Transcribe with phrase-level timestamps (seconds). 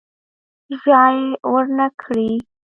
[0.81, 1.19] ژای
[1.51, 2.31] ورنه کړي.